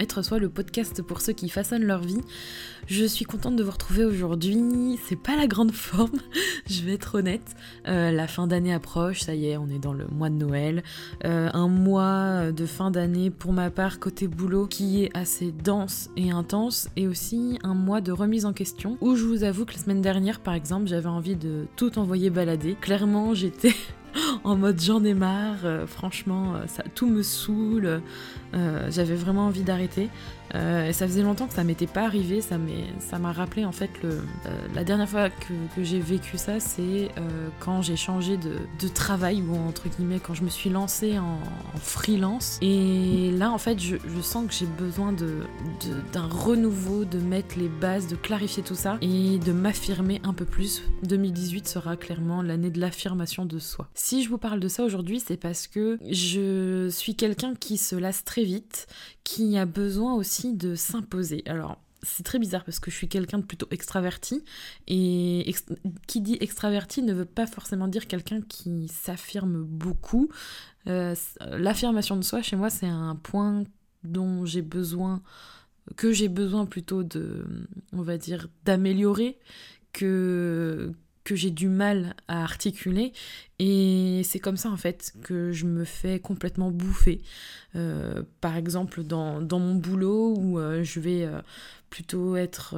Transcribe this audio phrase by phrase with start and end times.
[0.00, 2.22] Être Soi, le podcast pour ceux qui façonnent leur vie.
[2.86, 4.98] Je suis contente de vous retrouver aujourd'hui.
[5.04, 6.18] C'est pas la grande forme,
[6.66, 7.54] je vais être honnête.
[7.86, 10.82] Euh, la fin d'année approche, ça y est, on est dans le mois de Noël.
[11.26, 16.08] Euh, un mois de fin d'année pour ma part côté boulot qui est assez dense
[16.16, 16.88] et intense.
[16.96, 20.00] Et aussi un mois de remise en question où je vous avoue que la semaine
[20.00, 22.74] dernière, par exemple, j'avais envie de tout envoyer balader.
[22.80, 23.74] Clairement, j'étais
[24.44, 28.00] en mode j'en ai marre, euh, franchement, ça, tout me saoule,
[28.54, 30.08] euh, j'avais vraiment envie d'arrêter.
[30.54, 34.22] et ça faisait longtemps que ça m'était pas arrivé, ça m'a rappelé en fait le,
[34.74, 37.08] la dernière fois que, j'ai vécu ça, c'est
[37.60, 41.38] quand j'ai changé de, travail, ou entre guillemets, quand je me suis lancée en,
[41.80, 42.58] freelance.
[42.60, 47.58] Et là, en fait, je, sens que j'ai besoin d'un de, d'un renouveau, de mettre
[47.58, 50.82] les bases, de clarifier tout ça et de m'affirmer un peu plus.
[51.04, 53.88] 2018 sera clairement l'année de l'affirmation de soi.
[53.94, 57.96] Si je vous parle de ça aujourd'hui, c'est parce que je suis quelqu'un qui se
[57.96, 58.86] lasse très vite,
[59.24, 61.42] qui a besoin aussi de s'imposer.
[61.46, 64.42] Alors, c'est très bizarre parce que je suis quelqu'un de plutôt extraverti
[64.86, 65.54] et
[66.06, 70.28] qui dit extraverti ne veut pas forcément dire quelqu'un qui s'affirme beaucoup.
[70.86, 71.14] Euh,
[71.50, 73.64] l'affirmation de soi chez moi c'est un point
[74.02, 75.22] dont j'ai besoin
[75.96, 77.44] que j'ai besoin plutôt de
[77.92, 79.38] on va dire d'améliorer
[79.92, 80.92] que
[81.34, 83.12] j'ai du mal à articuler
[83.58, 87.20] et c'est comme ça en fait que je me fais complètement bouffer.
[87.76, 91.40] Euh, par exemple dans, mon boulot où euh, je vais euh,
[91.88, 92.76] plutôt être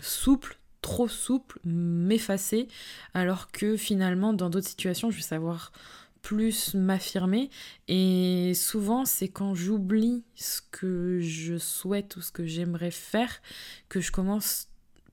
[0.00, 2.68] souple, trop souple, m'effacer,
[3.14, 5.72] alors que finalement dans d'autres situations je vais savoir
[6.22, 7.50] plus m'affirmer
[7.86, 13.40] et souvent c'est quand j'oublie ce que je souhaite ou ce que j'aimerais faire
[13.88, 14.66] que je commence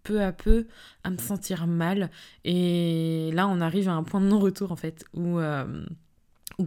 [0.03, 0.67] peu à peu
[1.03, 2.09] à me sentir mal.
[2.43, 5.85] Et là, on arrive à un point de non-retour, en fait, où, euh,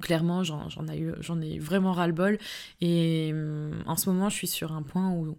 [0.00, 2.38] clairement, j'en ai, eu, ai vraiment ras-le-bol.
[2.80, 5.36] Et euh, en ce moment, je suis sur un point où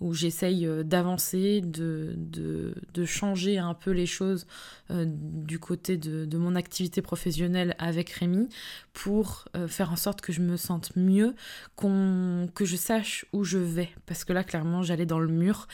[0.00, 2.74] où j'essaye euh, d'avancer, de,
[3.04, 4.46] changer un peu les choses
[4.90, 8.48] euh, du côté de, mon activité professionnelle avec Rémi
[8.92, 11.34] pour euh, faire en sorte que je me sente mieux,
[11.76, 13.90] que je sache où je vais.
[14.06, 15.66] Parce que là, clairement, j'allais dans le mur.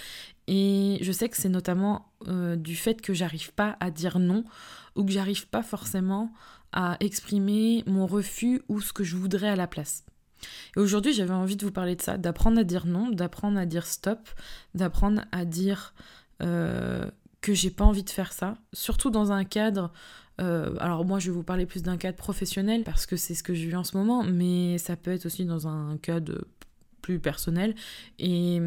[0.46, 2.06] Et je sais que c'est notamment
[2.56, 4.44] du fait que j'arrive pas à dire non
[4.94, 6.32] ou que j'arrive pas forcément
[6.72, 10.04] à exprimer mon refus ou ce que je voudrais à la place.
[10.76, 13.66] Et aujourd'hui, j'avais envie de vous parler de ça, d'apprendre à dire non, d'apprendre à
[13.66, 14.28] dire stop,
[14.74, 15.94] d'apprendre à dire
[16.42, 19.92] euh, que j'ai pas envie de faire ça, surtout dans un cadre.
[20.40, 23.42] Euh, alors moi, je vais vous parler plus d'un cadre professionnel parce que c'est ce
[23.42, 26.44] que je vis en ce moment, mais ça peut être aussi dans un cadre
[27.02, 27.74] plus personnel.
[28.18, 28.60] Et,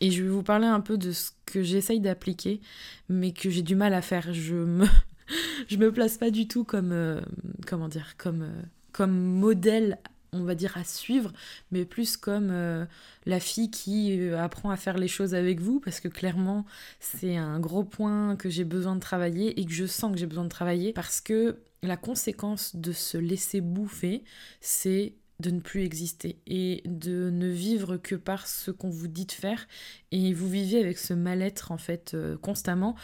[0.00, 2.60] et je vais vous parler un peu de ce que j'essaye d'appliquer,
[3.08, 4.32] mais que j'ai du mal à faire.
[4.32, 4.86] Je me,
[5.68, 7.20] je me place pas du tout comme, euh,
[7.66, 8.50] comment dire, comme,
[8.92, 9.98] comme modèle
[10.32, 11.32] on va dire, à suivre,
[11.70, 12.84] mais plus comme euh,
[13.26, 16.64] la fille qui euh, apprend à faire les choses avec vous, parce que clairement,
[17.00, 20.26] c'est un gros point que j'ai besoin de travailler et que je sens que j'ai
[20.26, 24.24] besoin de travailler, parce que la conséquence de se laisser bouffer,
[24.60, 29.24] c'est de ne plus exister et de ne vivre que par ce qu'on vous dit
[29.24, 29.66] de faire.
[30.12, 32.94] Et vous vivez avec ce mal-être en fait euh, constamment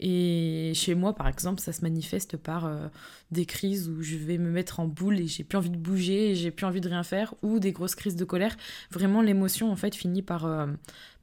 [0.00, 2.88] et chez moi, par exemple, ça se manifeste par euh,
[3.32, 6.30] des crises où je vais me mettre en boule et j'ai plus envie de bouger,
[6.30, 8.56] et j'ai plus envie de rien faire, ou des grosses crises de colère.
[8.90, 10.66] Vraiment, l'émotion, en fait, finit par, euh,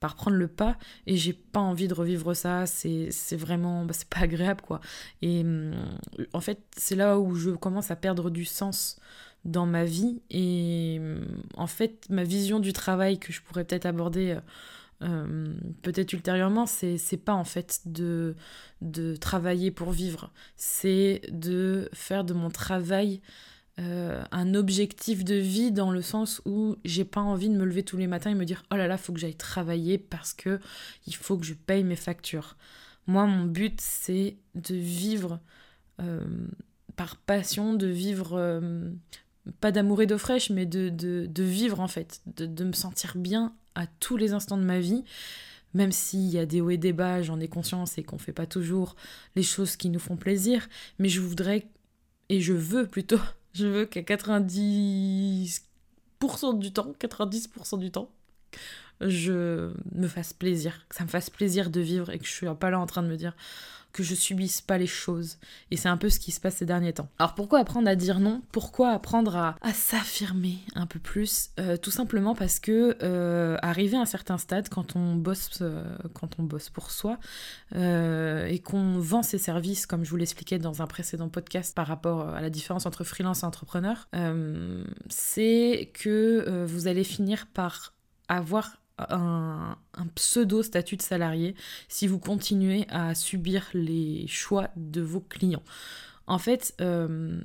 [0.01, 0.77] par prendre le pas
[1.07, 2.65] et j'ai pas envie de revivre ça.
[2.65, 4.81] C'est vraiment, bah, c'est pas agréable, quoi.
[5.21, 5.73] Et mm,
[6.33, 8.99] en fait, c'est là où je commence à perdre du sens
[9.45, 10.21] dans ma vie.
[10.29, 11.25] Et mm,
[11.55, 14.37] en fait, ma vision du travail que je pourrais peut-être aborder
[15.01, 18.35] euh, peut-être ultérieurement, c'est pas en fait de,
[18.81, 23.21] de travailler pour vivre, c'est de faire de mon travail
[23.77, 27.83] euh, un objectif de vie dans le sens où j'ai pas envie de me lever
[27.83, 30.61] tous les matins et me dire oh là là, faut que j'aille travailler parce que
[31.07, 32.55] il faut que je paye mes factures.
[33.05, 35.39] Moi, mon but, c'est de vivre
[36.01, 36.25] euh,
[36.95, 38.61] par passion, de vivre
[39.59, 43.53] pas d'amour et d'eau fraîche, mais de, vivre en fait, de, de, me sentir bien
[43.75, 45.03] à tous les instants de ma vie,
[45.73, 48.33] même s'il y a des hauts et des bas, j'en ai conscience et qu'on fait
[48.33, 48.95] pas toujours
[49.35, 50.67] les choses qui nous font plaisir,
[50.99, 51.67] mais je voudrais,
[52.29, 53.19] et je veux plutôt,
[53.53, 58.09] je veux qu'à 90% du temps, 90% du temps,
[59.01, 62.47] je me fasse plaisir, que ça me fasse plaisir de vivre et que je suis
[62.59, 63.35] pas là en train de me dire
[63.95, 65.37] que je subisse pas les choses.
[65.71, 67.07] Et c'est un peu ce qui se passe ces derniers temps.
[67.17, 68.41] Alors pourquoi apprendre à dire non?
[68.51, 71.51] Pourquoi apprendre à, s'affirmer un peu plus?
[71.61, 75.81] Euh, Tout simplement parce que euh, arriver à un certain stade, quand on bosse, euh,
[76.13, 77.17] quand on bosse pour soi
[77.73, 82.29] et qu'on vend ses services, comme je vous l'expliquais dans un précédent podcast par rapport
[82.29, 84.09] à la différence entre freelance et entrepreneur,
[85.09, 87.93] c'est que vous allez finir par
[88.27, 89.77] avoir un,
[90.15, 91.55] pseudo statut de salarié
[91.87, 95.63] si vous continuez à subir les choix de vos clients.
[96.27, 97.39] En fait, euh,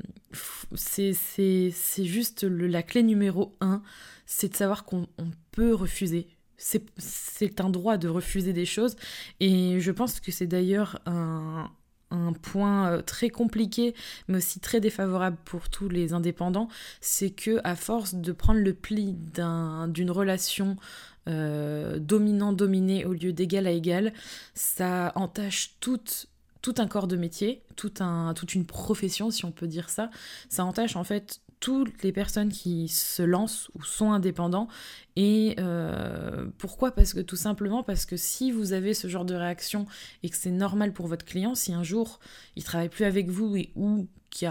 [0.75, 1.14] c'est
[1.99, 3.82] juste la clé numéro un,
[4.26, 5.06] c'est de savoir qu'on
[5.50, 6.29] peut refuser.
[6.56, 8.97] C'est un droit de refuser des choses
[9.41, 11.70] et je pense que c'est d'ailleurs un,
[12.11, 13.95] un point euh, très compliqué,
[14.29, 16.69] mais aussi très défavorable pour tous les indépendants,
[17.01, 20.77] c'est que à force de prendre le pli d'une relation
[21.29, 24.12] euh, dominant-dominé au lieu d'égal à égal,
[24.55, 29.69] ça entache tout un corps de métier, tout un, toute une profession, si on peut
[29.69, 30.11] dire ça.
[30.49, 34.67] Ça entache en fait toutes les personnes qui se lancent ou sont indépendants.
[35.17, 36.91] Et euh, pourquoi?
[36.91, 39.87] Parce que tout simplement parce que si vous avez ce genre de réaction
[40.23, 42.19] et que c'est normal pour votre client, si un jour
[42.57, 44.51] il travaille plus avec vous ou qu'il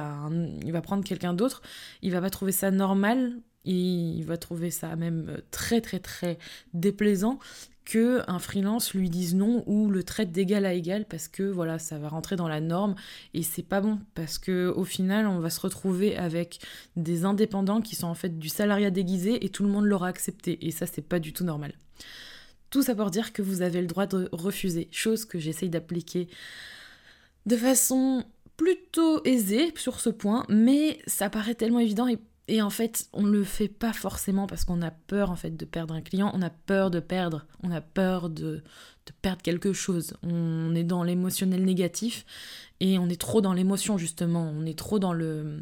[0.63, 1.61] il va prendre quelqu'un d'autre,
[2.01, 3.39] il va pas trouver ça normal.
[3.65, 6.37] Il va trouver ça même très très très
[6.73, 7.39] déplaisant
[7.89, 11.79] que un freelance lui dise non ou le traite d'égal à égal parce que voilà
[11.79, 12.93] ça va rentrer dans la norme
[13.33, 16.59] et c'est pas bon parce que au final on va se retrouver avec
[16.95, 20.63] des indépendants qui sont en fait du salariat déguisé et tout le monde l'aura accepté
[20.67, 21.73] et ça c'est pas du tout normal.
[22.69, 26.27] Tout ça pour dire que vous avez le droit de refuser, chose que j'essaye d'appliquer
[27.47, 28.23] de façon
[28.55, 33.21] plutôt aisée sur ce point, mais ça paraît tellement évident et et en fait, on
[33.21, 36.31] ne le fait pas forcément parce qu'on a peur en fait de perdre un client,
[36.33, 38.63] on a peur de perdre, on a peur de,
[39.21, 40.15] perdre quelque chose.
[40.23, 42.25] On est dans l'émotionnel négatif
[42.79, 45.61] et on est trop dans l'émotion justement, on est trop dans le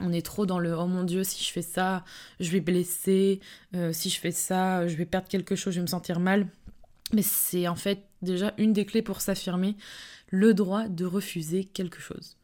[0.00, 2.04] on est trop dans le oh mon dieu si je fais ça
[2.40, 3.40] je vais blesser.
[3.76, 6.48] Euh, si je fais ça je vais perdre quelque chose je vais me sentir mal.
[7.12, 9.76] Mais c'est en fait déjà une des clés pour s'affirmer
[10.30, 12.37] le droit de refuser quelque chose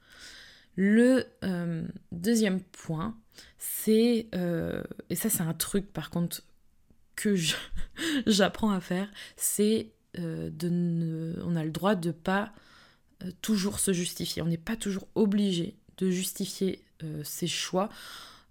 [0.76, 3.16] le euh, deuxième point
[3.58, 6.42] c'est euh, et ça c'est un truc par contre
[7.16, 7.36] que
[8.26, 12.52] j'apprends à faire, c'est euh, de on a le droit de pas
[13.40, 14.42] toujours se justifier.
[14.42, 16.84] On n'est pas toujours obligé de justifier
[17.22, 17.88] ses choix.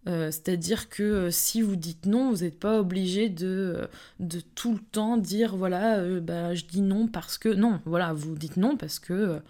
[0.06, 3.88] C'est-à-dire que si vous dites non, vous n'êtes pas obligé de,
[4.20, 7.50] de tout le temps dire voilà, bah, je dis non parce que.
[7.50, 9.42] Non, voilà, vous dites non parce que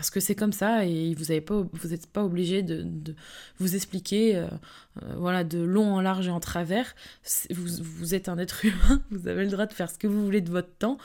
[0.00, 3.14] parce que c'est comme ça et vous n'êtes pas, obligé de,
[3.58, 4.46] vous expliquer euh,
[5.02, 6.94] euh, voilà, de long en large et en travers.
[7.50, 10.40] Vous, êtes un être humain, vous avez le droit de faire ce que vous voulez
[10.40, 10.96] de votre temps.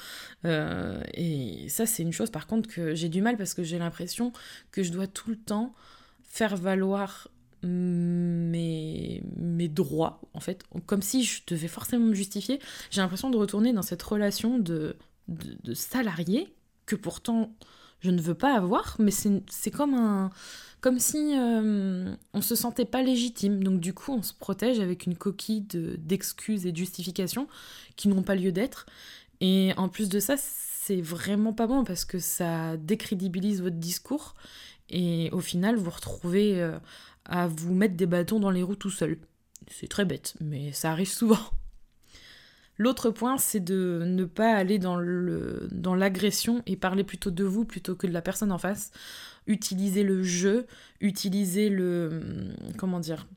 [0.45, 3.77] Euh, et ça, c'est une chose par contre que j'ai du mal parce que j'ai
[3.79, 4.31] l'impression
[4.71, 5.75] que je dois tout le temps
[6.23, 7.27] faire valoir
[7.63, 9.21] mes,
[9.67, 12.61] droits, en fait, comme si je devais forcément me justifier.
[12.91, 14.95] J'ai l'impression de retourner dans cette relation de
[15.73, 16.55] salarié
[16.85, 17.53] que pourtant
[17.99, 20.29] je ne veux pas avoir, mais c'est comme un
[20.81, 23.63] comme si euh, on se sentait pas légitime.
[23.63, 25.65] Donc du coup, on se protège avec une coquille
[25.97, 27.47] d'excuses et de justifications
[27.95, 28.85] qui n'ont pas lieu d'être.
[29.41, 34.35] Et en plus de ça, c'est vraiment pas bon parce que ça décrédibilise votre discours
[34.89, 36.77] et au final, vous retrouvez euh,
[37.25, 39.17] à vous mettre des bâtons dans les roues tout seul.
[39.67, 41.39] C'est très bête, mais ça arrive souvent.
[42.77, 44.97] L'autre point, c'est de ne pas aller dans
[45.95, 48.91] l'agression et parler plutôt de vous plutôt que de la personne en face.
[49.47, 50.65] Utiliser le jeu,
[51.01, 52.21] utiliser le
[52.77, 53.27] comment dire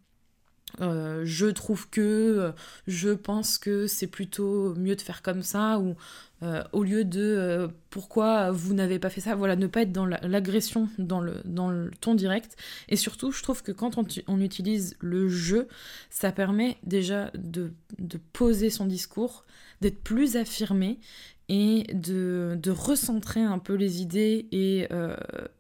[0.81, 2.53] euh, je trouve que, euh,
[2.87, 5.97] je pense que c'est plutôt mieux de faire comme ça, ou
[6.43, 10.07] euh, au lieu de pourquoi vous n'avez pas fait ça, voilà, ne pas être dans
[10.07, 12.57] l'agression, dans, le, dans le ton direct.
[12.89, 15.69] Et surtout, je trouve que quand on, utilise le jeu,
[16.11, 19.45] ça permet déjà de, de poser son discours,
[19.81, 21.01] d'être plus affirmé
[21.49, 24.87] et de, de, recentrer un peu les idées et,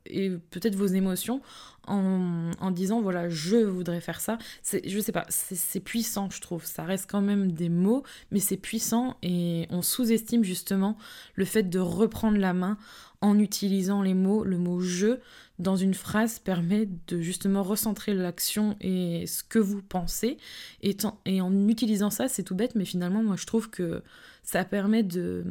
[0.07, 1.41] et peut-être vos émotions
[1.89, 4.39] en, disant voilà, je voudrais faire ça.
[4.85, 6.65] Je sais pas, c'est puissant, je trouve.
[6.65, 10.97] Ça reste quand même des mots, mais c'est puissant et on sous-estime justement
[11.35, 12.79] le fait de reprendre la main
[13.21, 14.45] en utilisant les mots.
[14.45, 15.19] Le mot je
[15.59, 20.37] dans une phrase permet de justement recentrer l'action et ce que vous pensez.
[20.83, 20.97] Et,
[21.41, 24.03] en utilisant ça, c'est tout bête, mais finalement, moi je trouve que
[24.43, 25.45] ça permet de,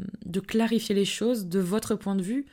[0.47, 2.45] clarifier les choses de votre point de vue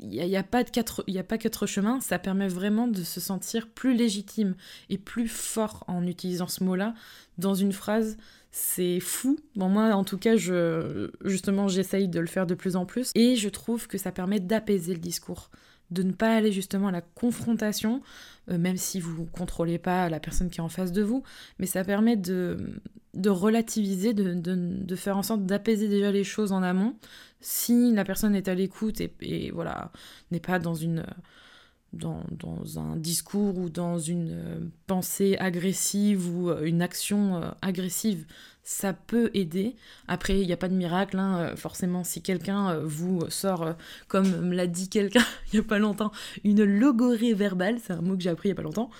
[0.00, 3.02] il n'y a, pas de quatre, y a pas quatre chemins, ça permet vraiment de
[3.02, 4.54] se sentir plus légitime
[4.90, 6.94] et plus fort en utilisant ce mot-là
[7.36, 8.16] dans une phrase.
[8.60, 9.38] C'est fou.
[9.54, 13.12] Bon, moi, en tout cas, je, justement, j'essaye de le faire de plus en plus.
[13.14, 15.50] Et je trouve que ça permet d'apaiser le discours
[15.92, 18.02] de ne pas aller justement à la confrontation,
[18.50, 21.22] euh, même si vous ne contrôlez pas la personne qui est en face de vous,
[21.60, 22.58] mais ça permet de,
[23.26, 26.96] relativiser, de, faire en sorte d'apaiser déjà les choses en amont.
[27.40, 29.92] Si la personne est à l'écoute et, et, voilà,
[30.32, 31.06] n'est pas dans une
[31.92, 38.26] dans, un discours ou dans une euh, pensée agressive ou euh, une action euh, agressive,
[38.62, 39.74] ça peut aider.
[40.06, 43.74] Après, il n'y a pas de miracle, hein, forcément, si quelqu'un vous sort,
[44.08, 46.12] comme me l'a dit quelqu'un il n'y a pas longtemps,
[46.44, 48.90] une logorée verbale, c'est un mot que j'ai appris il n'y a pas longtemps,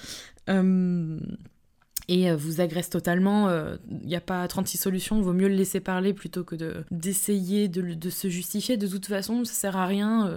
[2.09, 3.50] et vous agresse totalement,
[3.90, 6.57] il n'y a pas 36 solutions, il vaut mieux le laisser parler plutôt que
[6.90, 8.78] d'essayer de, de, se justifier.
[8.78, 10.35] De toute façon, ça sert à rien.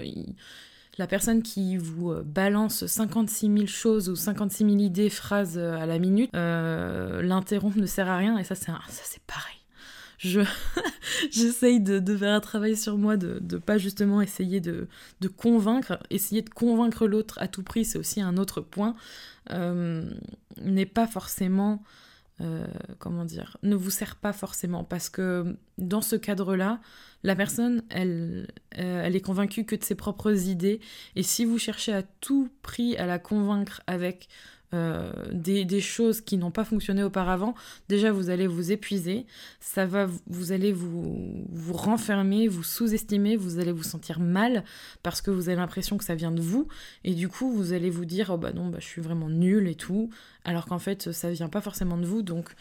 [1.01, 5.75] La personne qui vous euh, balance 56 000 choses ou 56 000 idées, phrases euh,
[5.75, 8.72] à la minute, euh, l'interrompre ne sert à rien et ça c'est,
[9.25, 9.55] pareil.
[10.20, 10.41] Je,
[11.31, 14.88] j'essaye de, faire un travail sur moi, de pas justement essayer de,
[15.22, 15.98] de, convaincre.
[16.12, 18.93] Essayer de convaincre l'autre à tout prix, c'est aussi un autre point.
[19.50, 21.81] n'est pas forcément
[22.41, 22.65] euh,
[22.98, 24.83] comment dire, ne vous sert pas forcément.
[24.83, 26.79] Parce que dans ce cadre-là,
[27.24, 28.48] la personne, elle,
[28.79, 30.79] euh, elle est convaincue que de ses propres idées.
[31.15, 34.27] Et si vous cherchez à tout prix à la convaincre avec
[34.73, 37.55] euh, des, choses qui n'ont pas fonctionné auparavant,
[37.89, 39.25] déjà vous allez vous épuiser,
[39.59, 44.63] ça va, vous allez vous, vous renfermer, vous sous-estimer, vous allez vous sentir mal
[45.03, 46.69] parce que vous avez l'impression que ça vient de vous.
[47.03, 49.67] Et du coup vous allez vous dire oh bah non bah je suis vraiment nul
[49.67, 50.09] et tout,
[50.45, 52.21] alors qu'en fait ça vient pas forcément de vous.
[52.21, 52.51] Donc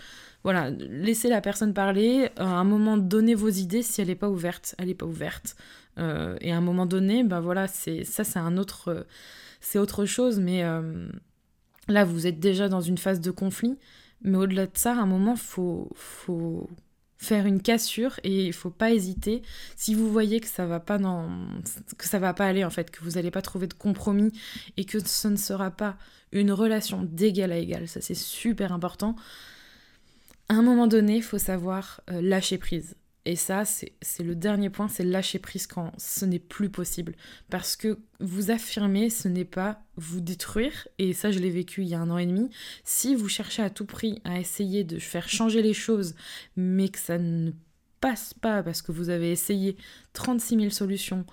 [0.43, 4.31] voilà, laissez la personne parler, à un moment donné vos idées, si elle n'est pas
[4.31, 5.55] ouverte, elle n'est pas ouverte.
[5.99, 9.07] Euh, et à un moment donné, ben voilà, c'est ça c'est un autre,
[9.61, 11.09] c'est autre chose, mais euh,
[11.89, 13.77] Là, vous êtes déjà dans une phase de conflit,
[14.23, 16.69] mais au-delà de ça, à un moment, faut, faut
[17.21, 19.43] faire une cassure et il faut pas hésiter.
[19.77, 21.29] Si vous voyez que ça va pas dans,
[21.99, 24.33] que ça va pas aller en fait, que vous n'allez pas trouver de compromis
[24.79, 25.97] et que ce ne sera pas
[26.33, 29.17] une relation d'égal à égal, ça c'est super important.
[30.49, 32.97] À un moment donné, il faut savoir euh, lâcher prise.
[33.31, 37.15] Et ça, c'est le dernier point, c'est lâcher prise quand ce n'est plus possible.
[37.49, 41.89] Parce que vous affirmer, ce n'est pas vous détruire, et ça je l'ai vécu il
[41.91, 42.51] y a un an et demi.
[42.83, 46.17] Si vous cherchez à tout prix à essayer de faire changer les choses,
[46.57, 47.53] mais que ça ne
[48.01, 49.77] passe pas parce que vous avez essayé
[50.15, 51.25] 36 000 solutions,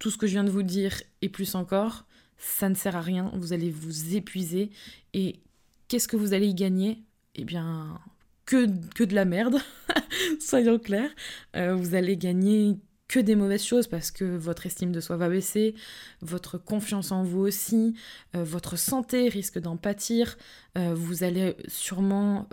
[0.00, 2.04] tout ce que je viens de vous dire et plus encore,
[2.36, 4.70] ça ne sert à rien, vous allez vous épuiser.
[5.14, 5.38] Et
[5.86, 7.04] qu'est-ce que vous allez y gagner?
[7.36, 8.00] Eh bien,
[8.48, 9.58] que, de la merde,
[10.40, 11.10] soyons clairs.
[11.54, 15.28] Euh, vous allez gagner que des mauvaises choses parce que votre estime de soi va
[15.28, 15.74] baisser,
[16.20, 17.94] votre confiance en vous aussi,
[18.36, 20.36] euh, votre santé risque d'en pâtir,
[20.76, 22.48] euh, vous allez sûrement,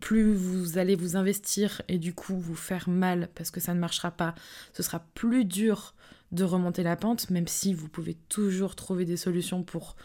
[0.00, 3.80] plus vous allez vous investir et du coup vous faire mal parce que ça ne
[3.80, 4.34] marchera pas,
[4.72, 5.94] ce sera plus dur
[6.32, 9.96] de remonter la pente, même si vous pouvez toujours trouver des solutions pour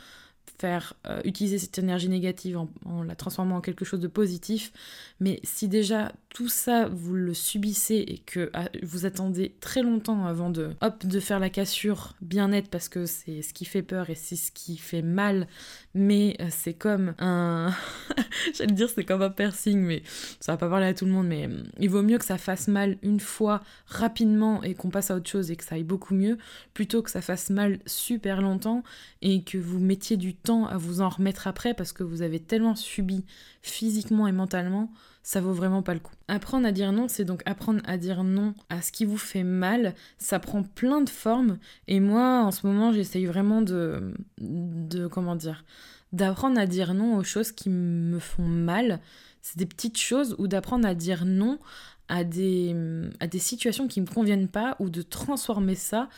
[0.62, 4.72] faire euh, utiliser cette énergie négative en, la transformant en quelque chose de positif.
[5.20, 10.26] Mais si déjà tout ça vous le subissez et que ah, vous attendez très longtemps
[10.26, 13.82] avant de hop de faire la cassure bien nette parce que c'est ce qui fait
[13.82, 15.48] peur et c'est ce qui fait mal,
[15.94, 17.74] mais euh, c'est comme un
[18.56, 20.04] j'allais dire c'est comme un piercing mais
[20.40, 22.68] ça va pas parler à tout le monde mais il vaut mieux que ça fasse
[22.68, 26.14] mal une fois rapidement et qu'on passe à autre chose et que ça aille beaucoup
[26.14, 26.38] mieux
[26.74, 28.84] plutôt que ça fasse mal super longtemps
[29.22, 32.40] et que vous mettiez du temps à vous en remettre après parce que vous avez
[32.40, 33.26] tellement subi
[33.62, 34.92] physiquement et mentalement,
[35.24, 36.14] ça vaut vraiment pas le coup.
[36.28, 39.44] Apprendre à dire non, c'est donc apprendre à dire non à ce qui vous fait
[39.44, 39.94] mal.
[40.18, 41.58] Ça prend plein de formes
[41.88, 45.64] et moi en ce moment j'essaye vraiment de, de comment dire,
[46.12, 49.00] d'apprendre à dire non aux choses qui me font mal.
[49.42, 51.60] C'est des petites choses ou d'apprendre à dire non
[52.08, 52.76] à des,
[53.20, 56.10] à des situations qui me conviennent pas ou de transformer ça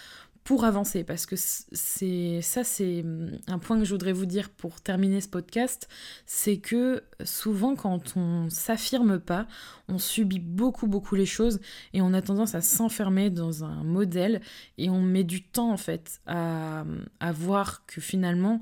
[0.44, 4.50] pour avancer parce que c'est ça c'est hum, un point que je voudrais vous dire
[4.50, 5.88] pour terminer ce podcast
[6.26, 9.48] c'est que souvent quand on s'affirme pas
[9.88, 11.60] on subit beaucoup beaucoup les choses
[11.94, 14.42] et on a tendance à s'enfermer dans un modèle
[14.78, 16.84] et on met du temps en fait à,
[17.20, 18.62] à voir que finalement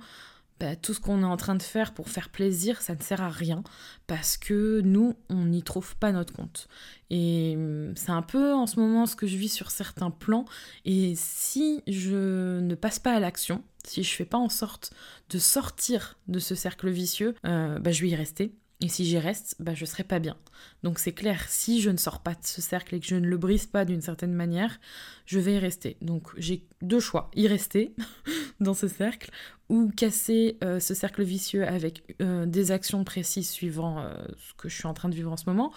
[0.62, 3.20] bah, tout ce qu'on est en train de faire pour faire plaisir, ça ne sert
[3.20, 3.64] à rien
[4.06, 6.68] parce que nous, on n'y trouve pas notre compte.
[7.10, 10.46] Et hum, c'est un peu en ce moment ce que je vis sur certains plans.
[10.86, 14.94] Et si je ne passe pas à l'action, si je fais pas en sorte
[15.32, 18.54] de sortir de ce cercle vicieux, euh, bah, je vais y rester.
[18.84, 20.36] Et si j'y reste, bah, je serai pas bien.
[20.84, 23.28] Donc c'est clair, si je ne sors pas de ce cercle et que je ne
[23.28, 24.80] le brise pas d'une certaine manière,
[25.26, 25.98] je vais y rester.
[26.02, 27.96] Donc j'ai deux choix, y rester
[28.62, 29.32] dans ce cercle
[29.70, 34.70] ou casser euh, ce cercle vicieux avec euh, des actions précises suivant euh, ce que
[34.70, 35.74] je suis en train de vivre en ce moment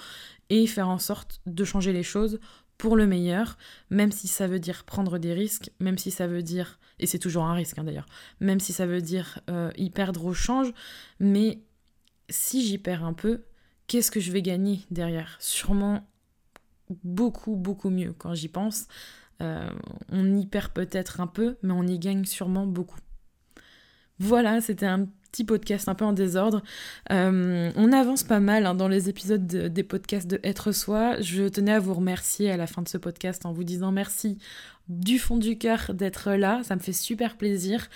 [0.51, 2.39] et faire en sorte de changer les choses
[2.77, 3.57] pour le meilleur,
[3.91, 7.19] même si ça veut dire prendre des risques, même si ça veut dire, et c'est
[7.19, 8.07] toujours un risque hein, d'ailleurs,
[8.41, 9.39] même si ça veut dire
[9.77, 10.73] y perdre au change,
[11.21, 11.61] mais
[12.29, 13.45] si j'y perds un peu,
[13.87, 15.37] qu'est-ce que je vais gagner derrière?
[15.39, 16.05] Sûrement
[17.05, 18.89] beaucoup, beaucoup mieux quand j'y pense.
[19.43, 19.69] Euh,
[20.11, 22.99] on y perd peut-être un peu, mais on y gagne sûrement beaucoup.
[24.19, 26.63] Voilà, c'était un petit podcast un peu en désordre.
[27.11, 31.21] Euh, on avance pas mal hein, dans les épisodes des podcasts de Être Soi.
[31.21, 34.39] Je tenais à vous remercier à la fin de ce podcast en vous disant merci
[34.89, 37.89] du fond du cœur d'être là, ça me fait super plaisir.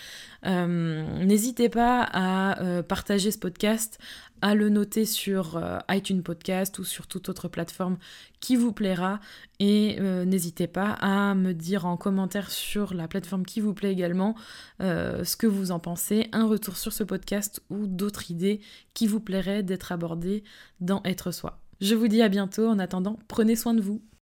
[0.46, 3.98] Euh, n'hésitez pas à euh, partager ce podcast,
[4.40, 7.98] à le noter sur euh, iTunes Podcast ou sur toute autre plateforme
[8.40, 9.20] qui vous plaira.
[9.60, 14.36] Et n'hésitez pas à me dire en commentaire sur la plateforme qui vous plaît également
[14.78, 18.60] ce que vous en pensez, un retour sur ce podcast ou d'autres idées
[18.94, 20.44] qui vous plairaient d'être abordées
[20.80, 21.58] dans Être Soi.
[21.80, 24.00] Je vous dis à bientôt, en attendant, prenez soin de vous.